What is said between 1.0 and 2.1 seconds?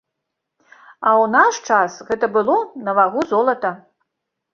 А ў наш час